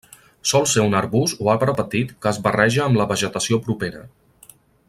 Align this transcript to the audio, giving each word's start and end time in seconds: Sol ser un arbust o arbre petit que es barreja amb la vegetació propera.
Sol 0.51 0.63
ser 0.71 0.85
un 0.85 0.95
arbust 0.99 1.43
o 1.47 1.51
arbre 1.53 1.75
petit 1.81 2.15
que 2.25 2.31
es 2.33 2.41
barreja 2.49 2.83
amb 2.89 3.01
la 3.03 3.11
vegetació 3.15 3.63
propera. 3.69 4.07